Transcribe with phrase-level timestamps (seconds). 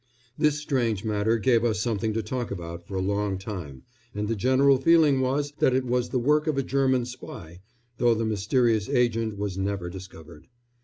[0.35, 3.83] This strange matter gave us something to talk about for a long time,
[4.15, 7.59] and the general feeling was that it was the work of a German spy,
[7.99, 10.47] though the mysterious agent was never discovered.